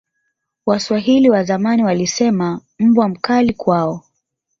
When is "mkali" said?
3.09-3.53